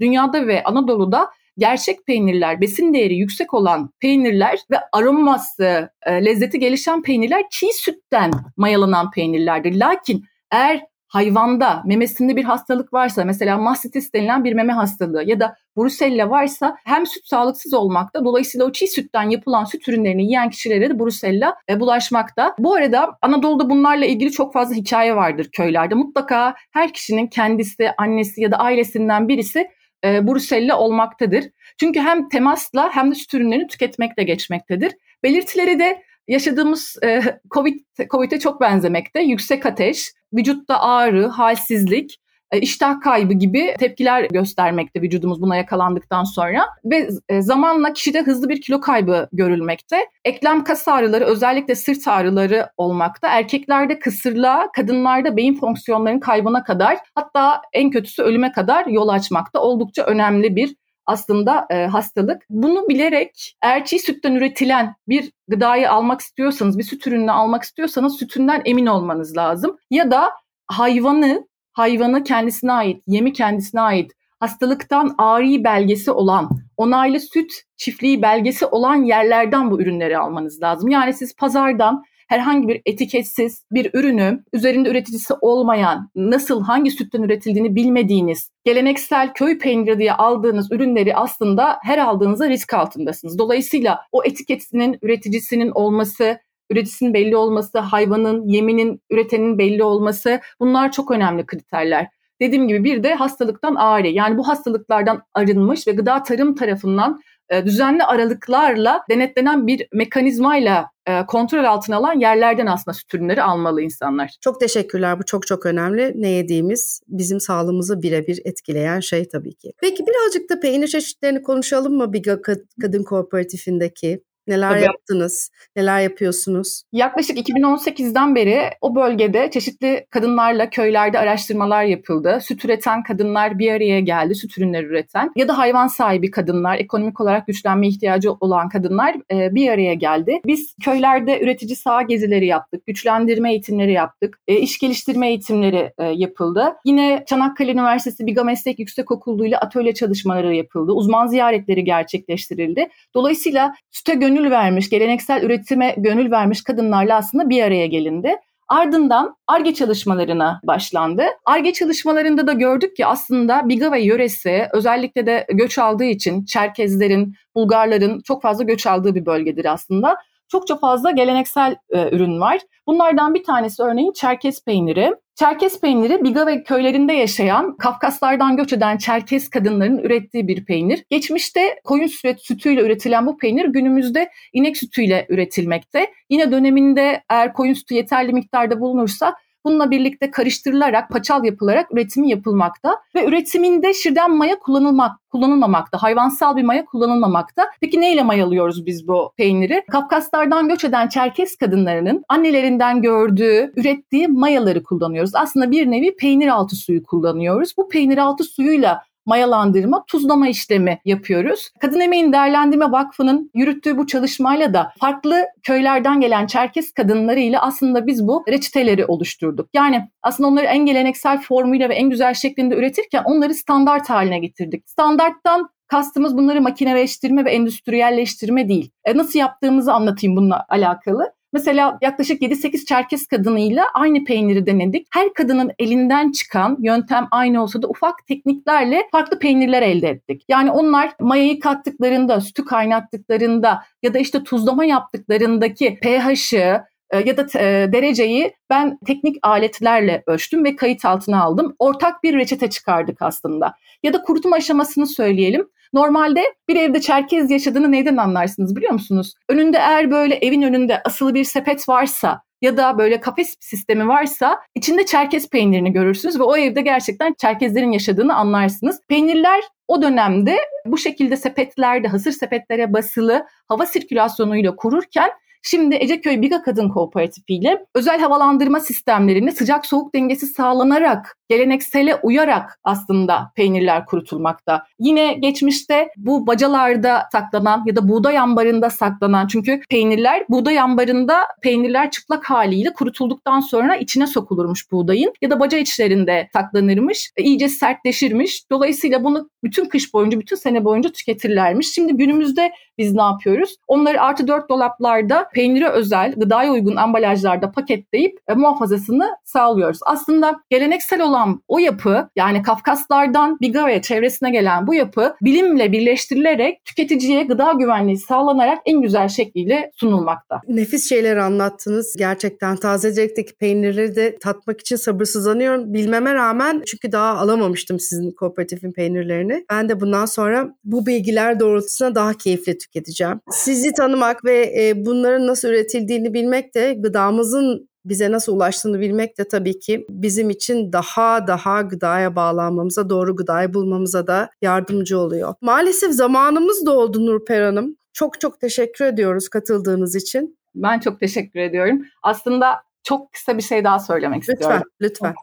dünyada 0.02 0.48
ve 0.48 0.64
Anadolu'da 0.64 1.30
gerçek 1.58 2.06
peynirler, 2.06 2.62
besin 2.62 2.94
değeri 2.94 3.16
yüksek 3.16 3.54
olan 3.54 3.90
peynirler 4.00 4.60
ve 4.72 4.78
aroması, 4.92 5.90
e, 6.06 6.26
lezzeti 6.26 6.60
gelişen 6.60 7.02
peynirler 7.02 7.44
çiğ 7.52 7.74
sütten 7.74 8.32
mayalanan 8.58 9.12
peynirlerdir. 9.12 9.80
Lakin 9.80 10.24
eğer 10.52 10.82
hayvanda 11.14 11.84
memesinde 11.86 12.36
bir 12.36 12.44
hastalık 12.44 12.94
varsa 12.94 13.26
mesela 13.26 13.58
mastitis 13.58 14.14
denilen 14.14 14.44
bir 14.44 14.54
meme 14.54 14.74
hastalığı 14.74 15.24
ya 15.24 15.40
da 15.40 15.56
brusella 15.78 16.30
varsa 16.30 16.78
hem 16.86 17.06
süt 17.06 17.28
sağlıksız 17.28 17.74
olmakta 17.74 18.26
dolayısıyla 18.26 18.66
o 18.66 18.72
çiğ 18.72 18.88
sütten 18.88 19.30
yapılan 19.30 19.66
süt 19.66 19.88
ürünlerini 19.88 20.24
yiyen 20.24 20.50
kişilere 20.50 20.90
de 20.90 21.00
brusella 21.00 21.56
e, 21.70 21.80
bulaşmakta. 21.80 22.56
Bu 22.60 22.76
arada 22.76 23.18
Anadolu'da 23.22 23.70
bunlarla 23.70 24.06
ilgili 24.06 24.32
çok 24.32 24.54
fazla 24.54 24.76
hikaye 24.76 25.16
vardır 25.16 25.50
köylerde. 25.52 25.96
Mutlaka 25.96 26.56
her 26.72 26.94
kişinin 26.94 27.28
kendisi, 27.28 27.92
annesi 27.98 28.42
ya 28.42 28.52
da 28.52 28.58
ailesinden 28.58 29.28
birisi 29.28 29.68
e, 30.04 30.28
brusella 30.28 30.80
olmaktadır. 30.80 31.46
Çünkü 31.80 32.00
hem 32.00 32.30
temasla 32.30 32.90
hem 32.94 33.12
de 33.12 33.16
süt 33.16 33.34
ürünlerini 33.34 33.68
tüketmekle 33.68 34.24
geçmektedir. 34.24 34.94
Belirtileri 35.24 35.80
de 35.80 36.04
yaşadığımız 36.28 36.98
e, 37.04 37.22
COVID, 37.52 37.80
COVID'e 38.10 38.40
çok 38.40 38.62
benzemekte. 38.62 39.22
Yüksek 39.22 39.66
ateş, 39.66 40.12
vücutta 40.34 40.80
ağrı, 40.80 41.28
halsizlik, 41.28 42.18
e, 42.54 42.60
iştah 42.60 43.02
kaybı 43.02 43.34
gibi 43.34 43.76
tepkiler 43.80 44.24
göstermekte 44.24 45.02
vücudumuz 45.02 45.42
buna 45.42 45.56
yakalandıktan 45.56 46.24
sonra 46.24 46.66
ve 46.86 47.10
e, 47.30 47.42
zamanla 47.42 47.94
kişide 47.94 48.22
hızlı 48.22 48.50
bir 48.50 48.62
kilo 48.62 48.82
kaybı 48.82 49.28
görülmekte. 49.34 49.98
Eklem 50.26 50.64
kas 50.64 50.88
ağrıları 50.88 51.26
özellikle 51.26 51.76
sırt 51.76 52.08
ağrıları 52.08 52.68
olmakta. 52.78 53.28
Erkeklerde 53.28 54.00
kısırlığa, 54.00 54.72
kadınlarda 54.72 55.38
beyin 55.38 55.60
fonksiyonlarının 55.60 56.20
kaybına 56.20 56.64
kadar 56.64 56.98
hatta 57.16 57.62
en 57.74 57.90
kötüsü 57.90 58.24
ölüme 58.24 58.52
kadar 58.52 58.86
yol 58.86 59.08
açmakta. 59.08 59.60
Oldukça 59.60 60.04
önemli 60.04 60.56
bir 60.56 60.76
aslında 61.06 61.68
e, 61.70 61.86
hastalık. 61.86 62.42
Bunu 62.50 62.90
bilerek 62.90 63.56
eğer 63.64 63.86
çiğ 63.86 64.00
sütten 64.00 64.36
üretilen 64.36 64.96
bir 65.08 65.32
gıdayı 65.48 65.92
almak 65.92 66.22
istiyorsanız, 66.22 66.78
bir 66.78 66.84
süt 66.84 67.08
ürününü 67.08 67.32
almak 67.32 67.64
istiyorsanız 67.64 68.18
sütünden 68.18 68.62
emin 68.66 68.86
olmanız 68.86 69.38
lazım. 69.38 69.78
Ya 69.92 70.12
da 70.12 70.32
hayvanı, 70.68 71.48
hayvanı 71.74 72.24
kendisine 72.24 72.72
ait, 72.72 73.04
yemi 73.08 73.34
kendisine 73.34 73.82
ait 73.82 74.12
hastalıktan 74.44 75.16
ağrı 75.18 75.64
belgesi 75.64 76.12
olan, 76.12 76.50
onaylı 76.78 77.20
süt 77.20 77.54
çiftliği 77.78 78.22
belgesi 78.22 78.66
olan 78.66 78.96
yerlerden 78.96 79.72
bu 79.72 79.82
ürünleri 79.82 80.18
almanız 80.18 80.62
lazım. 80.62 80.90
Yani 80.90 81.14
siz 81.14 81.36
pazardan 81.36 82.04
herhangi 82.28 82.68
bir 82.68 82.82
etiketsiz 82.86 83.64
bir 83.72 83.90
ürünü 83.94 84.44
üzerinde 84.54 84.90
üreticisi 84.90 85.34
olmayan, 85.42 86.10
nasıl 86.16 86.64
hangi 86.64 86.92
sütten 86.92 87.24
üretildiğini 87.24 87.76
bilmediğiniz, 87.76 88.50
geleneksel 88.66 89.34
köy 89.34 89.58
peyniri 89.58 90.00
diye 90.00 90.14
aldığınız 90.14 90.72
ürünleri 90.72 91.16
aslında 91.16 91.78
her 91.84 91.98
aldığınızda 91.98 92.50
risk 92.50 92.74
altındasınız. 92.74 93.38
Dolayısıyla 93.38 94.00
o 94.12 94.24
etiketinin 94.24 94.98
üreticisinin 95.02 95.70
olması, 95.70 96.40
üreticisinin 96.70 97.14
belli 97.14 97.36
olması, 97.36 97.80
hayvanın, 97.80 98.48
yeminin, 98.48 99.02
üretenin 99.10 99.58
belli 99.58 99.84
olması 99.84 100.42
bunlar 100.60 100.92
çok 100.92 101.12
önemli 101.12 101.46
kriterler. 101.46 102.08
Dediğim 102.42 102.68
gibi 102.68 102.84
bir 102.84 103.04
de 103.04 103.16
hastalıktan 103.16 103.76
ağrı. 103.76 104.08
Yani 104.08 104.38
bu 104.38 104.48
hastalıklardan 104.48 105.22
arınmış 105.34 105.88
ve 105.88 105.92
gıda 105.92 106.24
tarım 106.24 106.56
tarafından 106.56 107.22
düzenli 107.66 108.04
aralıklarla 108.04 109.04
denetlenen 109.10 109.68
bir 109.68 109.88
mekanizmayla 109.94 110.86
e, 111.08 111.26
kontrol 111.26 111.64
altına 111.64 111.98
alan 111.98 112.20
yerlerden 112.20 112.66
aslında 112.66 112.94
süt 112.94 113.14
ürünleri 113.14 113.44
almalı 113.44 113.82
insanlar. 113.82 114.32
Çok 114.42 114.60
teşekkürler. 114.60 115.20
Bu 115.20 115.26
çok 115.26 115.48
çok 115.48 115.66
önemli. 115.66 116.14
Ne 116.16 116.30
yediğimiz 116.30 117.02
bizim 117.08 117.40
sağlığımızı 117.40 118.02
birebir 118.02 118.40
etkileyen 118.46 119.00
şey 119.00 119.28
tabii 119.28 119.54
ki. 119.54 119.74
Peki 119.82 120.04
birazcık 120.08 120.50
da 120.50 120.60
peynir 120.60 120.88
çeşitlerini 120.88 121.42
konuşalım 121.42 121.98
mı 121.98 122.14
Biga 122.14 122.42
Kadın 122.82 123.04
Kooperatifindeki? 123.04 124.24
Neler 124.48 124.72
Tabii. 124.72 124.84
yaptınız? 124.84 125.52
Neler 125.76 126.00
yapıyorsunuz? 126.00 126.84
Yaklaşık 126.92 127.38
2018'den 127.38 128.36
beri 128.36 128.62
o 128.82 128.96
bölgede 128.96 129.52
çeşitli 129.52 130.06
kadınlarla 130.10 130.70
köylerde 130.70 131.20
araştırmalar 131.20 131.84
yapıldı. 131.84 132.40
Süt 132.42 132.66
üreten 132.66 133.04
kadınlar 133.04 133.60
bir 133.60 133.72
araya 133.72 134.00
geldi, 134.00 134.36
süt 134.36 134.58
ürünleri 134.58 134.86
üreten 134.86 135.32
ya 135.36 135.48
da 135.48 135.58
hayvan 135.58 135.88
sahibi 135.88 136.32
kadınlar, 136.32 136.78
ekonomik 136.78 137.22
olarak 137.22 137.48
güçlenme 137.48 137.88
ihtiyacı 137.88 138.32
olan 138.32 138.70
kadınlar 138.70 139.16
e, 139.32 139.56
bir 139.56 139.70
araya 139.70 139.94
geldi. 139.94 140.42
Biz 140.46 140.76
köylerde 140.84 141.42
üretici 141.42 141.76
saha 141.76 142.02
gezileri 142.02 142.46
yaptık, 142.46 142.86
güçlendirme 142.86 143.52
eğitimleri 143.52 143.92
yaptık, 143.92 144.40
e, 144.48 144.56
iş 144.56 144.80
geliştirme 144.80 145.28
eğitimleri 145.28 145.94
e, 145.98 146.04
yapıldı. 146.06 146.74
Yine 146.86 147.24
Çanakkale 147.28 147.72
Üniversitesi 147.72 148.28
Biga 148.28 148.44
Meslek 148.44 148.80
Yüksekokulu 148.80 149.46
ile 149.46 149.58
atölye 149.58 149.94
çalışmaları 149.94 150.56
yapıldı, 150.56 150.92
uzman 150.92 151.28
ziyaretleri 151.28 151.84
gerçekleştirildi. 151.84 152.90
Dolayısıyla 153.14 153.74
süte 153.92 154.14
gönül 154.14 154.33
gönül 154.36 154.52
vermiş, 154.52 154.90
geleneksel 154.90 155.44
üretime 155.44 155.96
gönül 155.98 156.32
vermiş 156.32 156.64
kadınlarla 156.64 157.16
aslında 157.16 157.50
bir 157.50 157.64
araya 157.64 157.88
gelindi. 157.88 158.36
Ardından 158.68 159.36
ARGE 159.48 159.74
çalışmalarına 159.74 160.60
başlandı. 160.64 161.24
ARGE 161.46 161.74
çalışmalarında 161.74 162.48
da 162.48 162.54
gördük 162.54 162.96
ki 162.96 163.06
aslında 163.06 163.70
Biga 163.70 163.92
ve 163.92 164.02
yöresi 164.02 164.68
özellikle 164.74 165.26
de 165.26 165.46
göç 165.50 165.78
aldığı 165.78 166.04
için 166.04 166.46
Çerkezlerin, 166.46 167.36
Bulgarların 167.56 168.22
çok 168.22 168.42
fazla 168.42 168.64
göç 168.64 168.88
aldığı 168.88 169.16
bir 169.16 169.26
bölgedir 169.26 169.74
aslında. 169.74 170.18
Çokça 170.54 170.78
fazla 170.78 171.12
geleneksel 171.12 171.76
e, 171.90 172.16
ürün 172.16 172.40
var. 172.40 172.60
Bunlardan 172.88 173.34
bir 173.34 173.44
tanesi 173.44 173.84
örneğin 173.84 174.12
Çerkez 174.12 174.66
peyniri. 174.66 175.16
Çerkez 175.36 175.82
peyniri 175.82 176.24
Biga 176.24 176.48
ve 176.48 176.64
köylerinde 176.64 177.14
yaşayan 177.14 177.78
Kafkaslardan 177.78 178.58
göç 178.58 178.74
eden 178.74 178.98
Çerkez 178.98 179.50
kadınların 179.50 179.98
ürettiği 179.98 180.48
bir 180.48 180.66
peynir. 180.66 181.04
Geçmişte 181.10 181.80
koyun 181.84 182.08
sütüyle 182.38 182.82
üretilen 182.82 183.26
bu 183.28 183.38
peynir 183.38 183.66
günümüzde 183.66 184.30
inek 184.54 184.78
sütüyle 184.78 185.26
üretilmekte. 185.30 186.12
Yine 186.30 186.52
döneminde 186.52 187.24
eğer 187.30 187.54
koyun 187.54 187.74
sütü 187.74 187.96
yeterli 187.96 188.34
miktarda 188.34 188.80
bulunursa 188.80 189.36
Bununla 189.66 189.92
birlikte 189.92 190.32
karıştırılarak, 190.32 191.10
paçal 191.10 191.46
yapılarak 191.46 191.92
üretimi 191.92 192.30
yapılmakta 192.30 192.98
ve 193.16 193.26
üretiminde 193.26 193.94
şirden 193.94 194.38
maya 194.38 194.60
kullanılmak, 194.60 195.12
kullanılmamakta. 195.32 196.04
Hayvansal 196.04 196.56
bir 196.56 196.64
maya 196.64 196.86
kullanılmamakta. 196.86 197.70
Peki 197.82 198.02
neyle 198.02 198.24
mayalıyoruz 198.24 198.86
biz 198.86 199.08
bu 199.08 199.34
peyniri? 199.38 199.84
Kafkaslardan 199.92 200.68
göç 200.68 200.84
eden 200.84 201.08
Çerkes 201.08 201.56
kadınlarının 201.56 202.24
annelerinden 202.30 203.02
gördüğü, 203.02 203.74
ürettiği 203.76 204.28
mayaları 204.28 204.84
kullanıyoruz. 204.84 205.36
Aslında 205.36 205.72
bir 205.72 205.92
nevi 205.92 206.16
peynir 206.16 206.48
altı 206.48 206.76
suyu 206.76 207.04
kullanıyoruz. 207.04 207.74
Bu 207.78 207.90
peynir 207.90 208.18
altı 208.18 208.44
suyuyla 208.44 209.04
mayalandırma, 209.26 210.04
tuzlama 210.08 210.48
işlemi 210.48 211.00
yapıyoruz. 211.06 211.70
Kadın 211.80 212.00
Emeğin 212.00 212.34
Değerlendirme 212.34 212.92
Vakfı'nın 212.92 213.52
yürüttüğü 213.54 213.98
bu 213.98 214.08
çalışmayla 214.08 214.74
da 214.74 214.94
farklı 215.00 215.46
köylerden 215.64 216.22
gelen 216.22 216.48
Çerkes 216.48 216.92
kadınlarıyla 216.92 217.62
aslında 217.62 218.08
biz 218.08 218.28
bu 218.28 218.44
reçeteleri 218.48 219.06
oluşturduk. 219.06 219.70
Yani 219.74 220.10
aslında 220.24 220.50
onları 220.50 220.66
en 220.66 220.86
geleneksel 220.86 221.42
formuyla 221.42 221.90
ve 221.90 221.96
en 221.96 222.10
güzel 222.10 222.34
şeklinde 222.34 222.76
üretirken 222.76 223.24
onları 223.26 223.54
standart 223.54 224.10
haline 224.10 224.40
getirdik. 224.40 224.90
Standarttan 224.90 225.70
kastımız 225.88 226.38
bunları 226.38 226.62
makineleştirme 226.62 227.46
ve 227.46 227.52
endüstriyelleştirme 227.52 228.70
değil. 228.70 228.92
E 229.06 229.18
nasıl 229.18 229.40
yaptığımızı 229.40 229.94
anlatayım 229.94 230.36
bununla 230.36 230.66
alakalı. 230.70 231.34
Mesela 231.54 231.98
yaklaşık 232.02 232.42
7-8 232.42 232.86
Çerkes 232.86 233.28
kadınıyla 233.28 233.86
aynı 233.94 234.24
peyniri 234.24 234.66
denedik. 234.66 235.08
Her 235.14 235.34
kadının 235.34 235.72
elinden 235.80 236.32
çıkan 236.32 236.78
yöntem 236.82 237.28
aynı 237.32 237.64
olsa 237.64 237.82
da 237.82 237.88
ufak 237.88 238.28
tekniklerle 238.28 239.04
farklı 239.12 239.40
peynirler 239.40 239.82
elde 239.82 240.10
ettik. 240.10 240.46
Yani 240.50 240.72
onlar 240.72 241.12
mayayı 241.20 241.60
kattıklarında, 241.60 242.42
sütü 242.42 242.66
kaynattıklarında 242.66 243.84
ya 244.04 244.14
da 244.14 244.20
işte 244.20 244.44
tuzlama 244.44 244.86
yaptıklarındaki 244.86 246.00
pH'ı, 246.02 246.84
e, 247.14 247.20
ya 247.26 247.38
da 247.38 247.60
e, 247.60 247.92
dereceyi 247.92 248.54
ben 248.70 248.98
teknik 249.06 249.36
aletlerle 249.44 250.24
ölçtüm 250.28 250.64
ve 250.64 250.76
kayıt 250.76 251.06
altına 251.06 251.44
aldım. 251.44 251.76
Ortak 251.80 252.24
bir 252.24 252.34
reçete 252.34 252.70
çıkardık 252.70 253.22
aslında. 253.22 253.74
Ya 254.04 254.14
da 254.14 254.22
kurutma 254.22 254.56
aşamasını 254.56 255.08
söyleyelim. 255.08 255.68
Normalde 255.94 256.44
bir 256.70 256.76
evde 256.76 257.02
Çerkez 257.02 257.52
yaşadığını 257.52 257.92
neyden 257.92 258.18
anlarsınız 258.18 258.76
biliyor 258.76 258.92
musunuz? 258.92 259.34
Önünde 259.50 259.78
eğer 259.78 260.12
böyle 260.12 260.36
evin 260.36 260.62
önünde 260.62 261.02
asılı 261.06 261.34
bir 261.34 261.44
sepet 261.44 261.90
varsa 261.90 262.42
ya 262.62 262.78
da 262.78 262.98
böyle 262.98 263.20
kafes 263.20 263.56
sistemi 263.60 264.08
varsa 264.08 264.60
içinde 264.76 265.06
çerkez 265.06 265.50
peynirini 265.50 265.94
görürsünüz 265.94 266.40
ve 266.40 266.44
o 266.44 266.58
evde 266.58 266.82
gerçekten 266.82 267.34
çerkezlerin 267.34 267.92
yaşadığını 267.92 268.36
anlarsınız. 268.36 269.00
Peynirler 269.10 269.64
o 269.88 270.02
dönemde 270.02 270.58
bu 270.86 270.98
şekilde 270.98 271.38
sepetlerde, 271.38 272.08
hazır 272.08 272.32
sepetlere 272.32 272.94
basılı 272.94 273.46
hava 273.68 273.86
sirkülasyonuyla 273.86 274.76
kururken 274.76 275.30
Şimdi 275.66 275.96
Eceköy 275.96 276.42
Biga 276.42 276.62
Kadın 276.62 276.90
Kooperatifi 276.90 277.54
ile 277.54 277.86
özel 277.96 278.20
havalandırma 278.20 278.80
sistemlerinde 278.80 279.52
sıcak 279.52 279.86
soğuk 279.86 280.16
dengesi 280.16 280.48
sağlanarak, 280.48 281.38
geleneksele 281.50 282.16
uyarak 282.16 282.80
aslında 282.84 283.52
peynirler 283.56 284.06
kurutulmakta. 284.06 284.84
Yine 285.00 285.34
geçmişte 285.34 286.08
bu 286.18 286.48
bacalarda 286.48 287.24
saklanan 287.32 287.84
ya 287.86 287.96
da 287.96 288.10
buğday 288.10 288.38
ambarında 288.38 288.90
saklanan 288.90 289.48
çünkü 289.48 289.82
peynirler 289.90 290.46
buğday 290.50 290.80
ambarında 290.80 291.40
peynirler 291.62 292.12
çıplak 292.12 292.50
haliyle 292.50 292.94
kurutulduktan 292.94 293.60
sonra 293.60 293.96
içine 293.96 294.28
sokulurmuş 294.28 294.92
buğdayın 294.92 295.34
ya 295.42 295.50
da 295.50 295.60
baca 295.60 295.78
içlerinde 295.78 296.50
saklanırmış, 296.54 297.32
e, 297.38 297.44
iyice 297.44 297.70
sertleşirmiş. 297.70 298.64
Dolayısıyla 298.72 299.24
bunu 299.24 299.50
bütün 299.64 299.86
kış 299.86 300.14
boyunca, 300.14 300.40
bütün 300.40 300.56
sene 300.56 300.86
boyunca 300.86 301.12
tüketirlermiş. 301.12 301.94
Şimdi 301.94 302.14
günümüzde 302.14 302.72
biz 302.98 303.14
ne 303.14 303.22
yapıyoruz? 303.22 303.76
Onları 303.88 304.22
artı 304.22 304.48
dört 304.48 304.70
dolaplarda 304.70 305.46
peynire 305.54 305.90
özel, 305.90 306.34
gıdaya 306.38 306.72
uygun 306.72 306.96
ambalajlarda 306.96 307.72
paketleyip 307.72 308.40
e, 308.50 308.54
muhafazasını 308.54 309.30
sağlıyoruz. 309.46 310.00
Aslında 310.06 310.56
geleneksel 310.70 311.22
olan 311.22 311.62
o 311.68 311.80
yapı 311.80 312.30
yani 312.36 312.62
Kafkaslardan 312.62 313.58
Biga 313.62 313.88
ve 313.88 314.02
çevresine 314.02 314.52
gelen 314.52 314.88
bu 314.88 314.94
yapı 314.94 315.36
bilimle 315.42 315.92
birleştirilerek 315.92 316.86
tüketiciye 316.86 317.44
gıda 317.44 317.72
güvenliği 317.72 318.18
sağlanarak 318.18 318.78
en 318.86 319.02
güzel 319.02 319.28
şekliyle 319.28 319.92
sunulmakta. 319.96 320.62
Nefis 320.68 321.10
şeyler 321.10 321.38
anlattınız. 321.38 322.16
Gerçekten 322.18 322.76
taze 322.76 323.16
direkteki 323.16 323.56
peynirleri 323.56 324.16
de 324.16 324.38
tatmak 324.40 324.82
için 324.82 324.96
sabırsızlanıyorum. 324.96 325.94
Bilmeme 325.94 326.34
rağmen 326.34 326.82
çünkü 326.86 327.12
daha 327.12 327.38
alamamıştım 327.38 328.00
sizin 328.00 328.32
kooperatifin 328.32 328.92
peynirlerini. 328.92 329.66
Ben 329.72 329.90
de 329.90 330.00
bundan 330.02 330.26
sonra 330.26 330.70
bu 330.84 331.06
bilgiler 331.06 331.60
doğrultusunda 331.60 332.16
daha 332.16 332.34
keyifli 332.34 332.78
tüketeceğim. 332.78 333.40
Sizi 333.52 333.94
tanımak 333.94 334.46
ve 334.46 334.74
e, 334.82 335.06
bunların 335.44 335.48
nasıl 335.48 335.68
üretildiğini 335.68 336.34
bilmek 336.34 336.76
de 336.76 336.94
gıdamızın 336.94 337.90
bize 338.06 338.32
nasıl 338.32 338.56
ulaştığını 338.56 339.00
bilmek 339.00 339.38
de 339.38 339.48
tabii 339.48 339.80
ki 339.80 340.06
bizim 340.10 340.50
için 340.50 340.94
daha 340.94 341.48
daha 341.48 341.82
gıdaya 341.82 342.36
bağlanmamıza, 342.36 343.10
doğru 343.10 343.36
gıdayı 343.36 343.74
bulmamıza 343.74 344.28
da 344.28 344.50
yardımcı 344.62 345.20
oluyor. 345.20 345.56
Maalesef 345.62 346.12
zamanımız 346.12 346.86
doldu 346.86 347.26
Nurper 347.26 347.62
Hanım. 347.62 347.96
Çok 348.14 348.40
çok 348.40 348.60
teşekkür 348.60 349.06
ediyoruz 349.06 349.50
katıldığınız 349.50 350.16
için. 350.16 350.58
Ben 350.76 351.00
çok 351.00 351.20
teşekkür 351.20 351.60
ediyorum. 351.60 352.02
Aslında 352.24 352.84
çok 353.04 353.34
kısa 353.34 353.58
bir 353.58 353.64
şey 353.64 353.84
daha 353.84 354.00
söylemek 354.00 354.42
lütfen, 354.42 354.54
istiyorum. 354.54 354.84
Lütfen, 355.02 355.34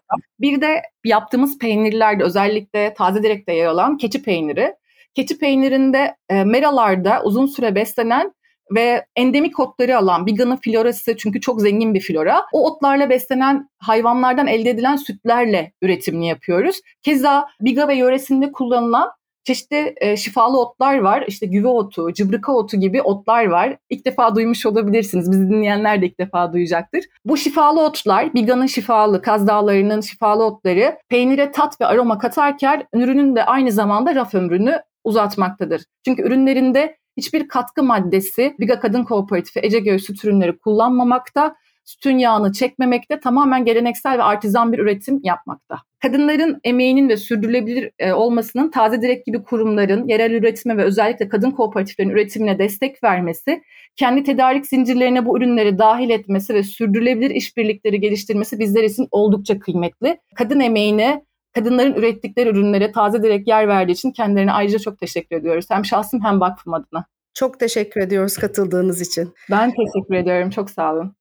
Bir 0.41 0.61
de 0.61 0.83
yaptığımız 1.05 1.59
peynirlerde 1.59 2.25
özellikle 2.25 2.95
taze 2.95 3.23
direkte 3.23 3.53
yer 3.53 3.67
alan 3.67 3.97
keçi 3.97 4.23
peyniri. 4.23 4.75
Keçi 5.15 5.39
peynirinde 5.39 6.15
e, 6.29 6.45
meralarda 6.45 7.21
uzun 7.25 7.47
süre 7.47 7.75
beslenen 7.75 8.33
ve 8.75 9.07
endemik 9.17 9.61
otları 9.61 9.99
alan 9.99 10.27
Biga'nın 10.27 10.57
florası 10.57 11.17
çünkü 11.17 11.41
çok 11.41 11.61
zengin 11.61 11.95
bir 11.95 12.01
flora. 12.01 12.43
O 12.53 12.67
otlarla 12.67 13.11
beslenen 13.11 13.69
hayvanlardan 13.79 14.47
elde 14.47 14.71
edilen 14.71 14.97
sütlerle 14.97 15.73
üretimini 15.83 16.29
yapıyoruz. 16.29 16.81
Keza 17.03 17.47
Biga 17.61 17.89
ve 17.89 17.95
yöresinde 17.95 18.53
kullanılan 18.53 19.11
çeşitli 19.45 19.95
e, 19.97 20.17
şifalı 20.17 20.61
otlar 20.61 20.99
var. 20.99 21.25
İşte 21.29 21.47
güve 21.47 21.69
otu, 21.69 22.13
cıbrıka 22.13 22.53
otu 22.53 22.77
gibi 22.77 23.03
otlar 23.03 23.47
var. 23.47 23.77
İlk 23.91 24.07
defa 24.07 24.35
duymuş 24.35 24.67
olabilirsiniz. 24.67 25.33
Bizi 25.33 25.51
dinleyenler 25.51 26.03
de 26.03 26.07
ilk 26.07 26.21
defa 26.21 26.53
duyacaktır. 26.53 27.05
Bu 27.25 27.37
şifalı 27.37 27.85
otlar, 27.85 28.35
Biga'nın 28.35 28.67
şifalı, 28.67 29.23
Kaz 29.23 29.47
Dağları'nın 29.49 30.01
şifalı 30.01 30.45
otları 30.45 30.99
peynire 31.09 31.53
tat 31.53 31.81
ve 31.81 31.87
aroma 31.87 32.19
katarken 32.19 32.87
ürünün 32.95 33.37
de 33.37 33.45
aynı 33.45 33.73
zamanda 33.73 34.15
raf 34.15 34.35
ömrünü 34.35 34.83
uzatmaktadır. 35.05 35.85
Çünkü 36.05 36.23
ürünlerinde 36.23 36.97
hiçbir 37.17 37.49
katkı 37.49 37.83
maddesi 37.83 38.55
Biga 38.61 38.81
Kadın 38.81 39.05
Kooperatifi 39.05 39.61
Ece 39.63 39.79
Göğü 39.79 39.99
süt 39.99 40.25
ürünleri 40.25 40.59
kullanmamakta, 40.59 41.57
sütün 41.85 42.19
yağını 42.19 42.53
çekmemekte, 42.53 43.21
tamamen 43.21 43.65
geleneksel 43.65 44.19
ve 44.19 44.23
artizan 44.23 44.73
bir 44.73 44.79
üretim 44.79 45.21
yapmakta. 45.23 45.77
Kadınların 46.03 46.61
emeğinin 46.65 47.09
ve 47.09 47.17
sürdürülebilir 47.17 47.91
e, 47.99 48.13
olmasının 48.13 48.71
taze 48.71 49.03
direkt 49.03 49.27
gibi 49.27 49.43
kurumların 49.43 50.09
yerel 50.09 50.33
üretime 50.33 50.77
ve 50.77 50.85
özellikle 50.85 51.29
kadın 51.29 51.51
kooperatiflerin 51.51 52.11
üretimine 52.11 52.59
destek 52.59 53.05
vermesi, 53.05 53.63
kendi 53.97 54.23
tedarik 54.23 54.67
zincirlerine 54.67 55.27
bu 55.27 55.39
ürünleri 55.39 55.79
dahil 55.79 56.11
etmesi 56.11 56.55
ve 56.55 56.63
sürdürülebilir 56.63 57.31
işbirlikleri 57.31 58.01
geliştirmesi 58.01 58.59
bizler 58.59 58.85
için 58.85 59.09
oldukça 59.11 59.59
kıymetli. 59.59 60.19
Kadın 60.35 60.61
emeğine 60.61 61.23
kadınların 61.55 61.95
ürettikleri 61.95 62.49
ürünlere 62.49 62.93
taze 62.93 63.23
direkt 63.23 63.49
yer 63.49 63.69
verdiği 63.69 63.93
için 63.93 64.11
kendilerine 64.13 64.53
ayrıca 64.53 64.79
çok 64.79 64.99
teşekkür 64.99 65.37
ediyoruz. 65.37 65.67
Hem 65.71 65.85
şahsım 65.85 66.25
hem 66.25 66.41
vakfım 66.41 66.75
adına. 66.75 67.07
Çok 67.35 67.61
teşekkür 67.61 68.01
ediyoruz 68.01 68.37
katıldığınız 68.37 69.01
için. 69.01 69.35
Ben 69.51 69.71
teşekkür 69.71 70.15
ediyorum. 70.15 70.51
Çok 70.51 70.71
sağ 70.71 70.93
olun. 70.93 71.17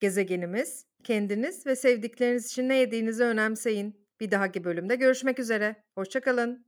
Gezegenimiz, 0.00 0.86
kendiniz 1.04 1.66
ve 1.66 1.76
sevdikleriniz 1.76 2.46
için 2.46 2.68
ne 2.68 2.74
yediğinizi 2.76 3.24
önemseyin. 3.24 4.06
Bir 4.20 4.30
dahaki 4.30 4.64
bölümde 4.64 4.96
görüşmek 4.96 5.38
üzere. 5.38 5.76
Hoşçakalın. 5.94 6.66